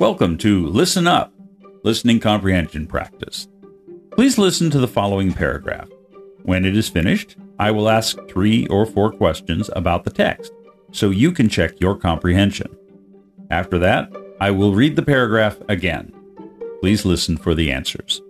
Welcome 0.00 0.38
to 0.38 0.66
Listen 0.66 1.06
Up, 1.06 1.30
Listening 1.84 2.20
Comprehension 2.20 2.86
Practice. 2.86 3.46
Please 4.12 4.38
listen 4.38 4.70
to 4.70 4.78
the 4.78 4.88
following 4.88 5.30
paragraph. 5.34 5.90
When 6.42 6.64
it 6.64 6.74
is 6.74 6.88
finished, 6.88 7.36
I 7.58 7.70
will 7.70 7.90
ask 7.90 8.16
three 8.26 8.66
or 8.68 8.86
four 8.86 9.12
questions 9.12 9.68
about 9.76 10.04
the 10.04 10.10
text 10.10 10.52
so 10.90 11.10
you 11.10 11.32
can 11.32 11.50
check 11.50 11.78
your 11.82 11.98
comprehension. 11.98 12.74
After 13.50 13.78
that, 13.80 14.10
I 14.40 14.52
will 14.52 14.72
read 14.72 14.96
the 14.96 15.02
paragraph 15.02 15.58
again. 15.68 16.14
Please 16.80 17.04
listen 17.04 17.36
for 17.36 17.54
the 17.54 17.70
answers. 17.70 18.22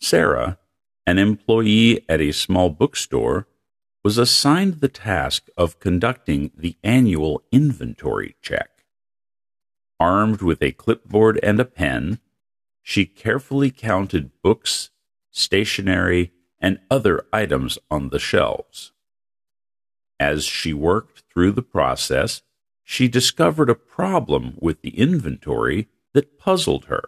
Sarah, 0.00 0.56
an 1.04 1.18
employee 1.18 2.04
at 2.08 2.20
a 2.20 2.30
small 2.30 2.70
bookstore, 2.70 3.48
was 4.04 4.18
assigned 4.18 4.74
the 4.74 4.88
task 4.88 5.48
of 5.56 5.80
conducting 5.80 6.50
the 6.56 6.76
annual 6.82 7.42
inventory 7.50 8.36
check. 8.40 8.70
Armed 9.98 10.42
with 10.42 10.62
a 10.62 10.72
clipboard 10.72 11.40
and 11.42 11.58
a 11.58 11.64
pen, 11.64 12.20
she 12.82 13.04
carefully 13.04 13.70
counted 13.70 14.30
books, 14.42 14.90
stationery, 15.30 16.32
and 16.60 16.78
other 16.90 17.26
items 17.32 17.78
on 17.90 18.08
the 18.08 18.18
shelves. 18.18 18.92
As 20.20 20.44
she 20.44 20.72
worked 20.72 21.22
through 21.30 21.52
the 21.52 21.62
process, 21.62 22.42
she 22.82 23.08
discovered 23.08 23.68
a 23.68 23.74
problem 23.74 24.56
with 24.60 24.80
the 24.80 24.98
inventory 24.98 25.88
that 26.14 26.38
puzzled 26.38 26.86
her. 26.86 27.04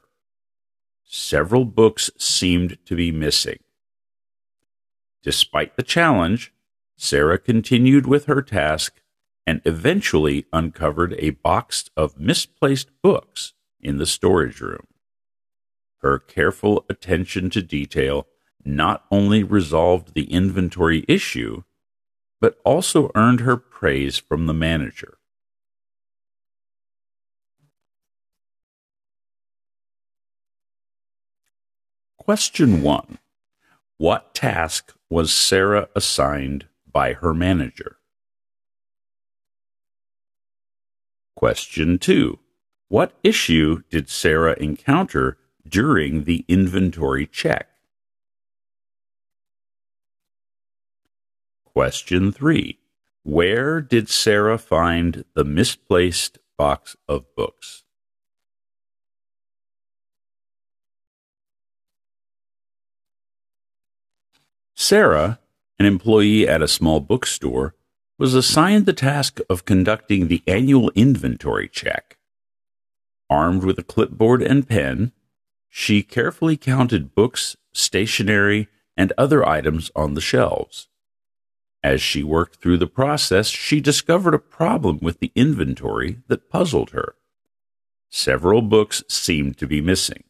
Several 1.04 1.64
books 1.64 2.10
seemed 2.18 2.78
to 2.84 2.94
be 2.94 3.10
missing. 3.10 3.58
Despite 5.22 5.76
the 5.76 5.82
challenge, 5.82 6.52
Sarah 7.02 7.38
continued 7.38 8.06
with 8.06 8.26
her 8.26 8.42
task 8.42 9.00
and 9.46 9.62
eventually 9.64 10.44
uncovered 10.52 11.14
a 11.18 11.30
box 11.30 11.88
of 11.96 12.20
misplaced 12.20 12.90
books 13.02 13.54
in 13.80 13.96
the 13.96 14.04
storage 14.04 14.60
room. 14.60 14.86
Her 16.02 16.18
careful 16.18 16.84
attention 16.90 17.48
to 17.50 17.62
detail 17.62 18.26
not 18.66 19.06
only 19.10 19.42
resolved 19.42 20.12
the 20.12 20.30
inventory 20.30 21.06
issue, 21.08 21.62
but 22.38 22.58
also 22.66 23.10
earned 23.14 23.40
her 23.40 23.56
praise 23.56 24.18
from 24.18 24.44
the 24.44 24.52
manager. 24.52 25.16
Question 32.18 32.82
1. 32.82 33.18
What 33.96 34.34
task 34.34 34.94
was 35.08 35.32
Sarah 35.32 35.88
assigned 35.96 36.66
by 36.92 37.14
her 37.14 37.34
manager? 37.34 37.96
Question 41.36 41.98
2. 41.98 42.38
What 42.88 43.12
issue 43.22 43.82
did 43.90 44.08
Sarah 44.08 44.56
encounter 44.60 45.38
during 45.66 46.24
the 46.24 46.44
inventory 46.48 47.26
check? 47.26 47.68
Question 51.64 52.32
3. 52.32 52.78
Where 53.22 53.80
did 53.80 54.08
Sarah 54.08 54.58
find 54.58 55.24
the 55.34 55.44
misplaced 55.44 56.38
box 56.58 56.96
of 57.08 57.24
books? 57.34 57.84
Sarah, 64.74 65.39
an 65.80 65.86
employee 65.86 66.46
at 66.46 66.60
a 66.60 66.68
small 66.68 67.00
bookstore, 67.00 67.74
was 68.18 68.34
assigned 68.34 68.84
the 68.84 68.92
task 68.92 69.40
of 69.48 69.64
conducting 69.64 70.28
the 70.28 70.42
annual 70.46 70.90
inventory 70.94 71.66
check. 71.66 72.18
Armed 73.30 73.64
with 73.64 73.78
a 73.78 73.82
clipboard 73.82 74.42
and 74.42 74.68
pen, 74.68 75.12
she 75.70 76.02
carefully 76.02 76.58
counted 76.58 77.14
books, 77.14 77.56
stationery, 77.72 78.68
and 78.94 79.14
other 79.16 79.48
items 79.48 79.90
on 79.96 80.12
the 80.12 80.20
shelves. 80.20 80.88
As 81.82 82.02
she 82.02 82.22
worked 82.22 82.56
through 82.56 82.76
the 82.76 82.86
process, 82.86 83.48
she 83.48 83.80
discovered 83.80 84.34
a 84.34 84.38
problem 84.38 84.98
with 85.00 85.20
the 85.20 85.32
inventory 85.34 86.18
that 86.28 86.50
puzzled 86.50 86.90
her. 86.90 87.14
Several 88.10 88.60
books 88.60 89.02
seemed 89.08 89.56
to 89.56 89.66
be 89.66 89.80
missing. 89.80 90.24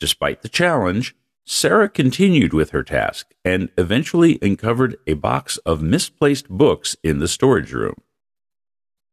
Despite 0.00 0.40
the 0.40 0.48
challenge, 0.48 1.14
Sarah 1.46 1.90
continued 1.90 2.54
with 2.54 2.70
her 2.70 2.82
task 2.82 3.34
and 3.44 3.68
eventually 3.76 4.38
uncovered 4.40 4.96
a 5.06 5.12
box 5.14 5.58
of 5.58 5.82
misplaced 5.82 6.48
books 6.48 6.96
in 7.02 7.18
the 7.18 7.28
storage 7.28 7.72
room. 7.72 7.96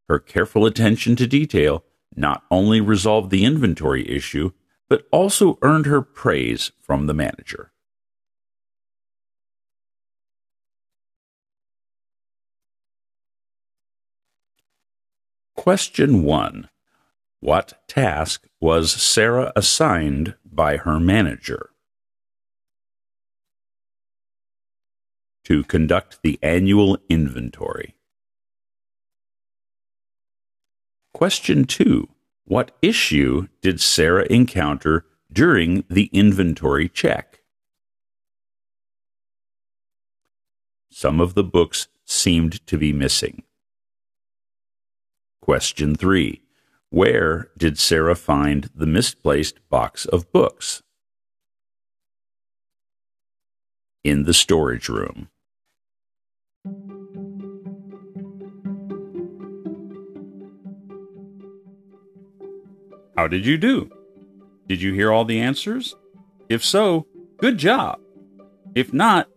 Her 0.08 0.18
careful 0.18 0.66
attention 0.66 1.18
to 1.18 1.28
detail 1.28 1.84
not 2.16 2.44
only 2.50 2.80
resolved 2.80 3.32
the 3.32 3.44
inventory 3.44 4.10
issue, 4.10 4.52
but 4.88 5.08
also 5.12 5.58
earned 5.62 5.86
her 5.86 6.02
praise 6.02 6.72
from 6.82 7.08
the 7.08 7.14
manager. 7.14 7.72
Question 15.56 16.24
1. 16.24 16.70
What 17.42 17.74
task 17.88 18.48
was 18.60 18.92
Sarah 18.92 19.52
assigned 19.56 20.36
by 20.46 20.78
her 20.78 21.00
manager? 21.00 21.71
To 25.52 25.66
conduct 25.66 26.20
the 26.24 26.40
annual 26.42 26.98
inventory. 27.10 27.94
Question 31.14 31.66
2. 31.66 32.08
What 32.46 32.72
issue 32.82 33.50
did 33.62 33.82
Sarah 33.82 34.26
encounter 34.30 35.06
during 35.30 35.84
the 35.90 36.10
inventory 36.14 36.88
check? 36.88 37.42
Some 40.90 41.20
of 41.20 41.34
the 41.34 41.44
books 41.44 41.90
seemed 42.06 42.66
to 42.68 42.78
be 42.78 42.94
missing. 42.94 43.44
Question 45.42 45.96
3. 45.96 46.42
Where 46.92 47.50
did 47.58 47.78
Sarah 47.78 48.16
find 48.16 48.70
the 48.74 48.88
misplaced 48.88 49.60
box 49.70 50.06
of 50.06 50.32
books? 50.32 50.82
In 54.06 54.24
the 54.24 54.34
storage 54.34 54.88
room. 54.88 55.28
How 63.21 63.29
did 63.29 63.47
you 63.47 63.57
do? 63.57 63.91
Did 64.69 64.83
you 64.83 64.93
hear 64.93 65.13
all 65.13 65.25
the 65.25 65.41
answers? 65.41 65.95
If 66.49 66.65
so, 66.65 67.07
good 67.39 67.59
job. 67.59 67.99
If 68.75 68.93
not, 68.93 69.29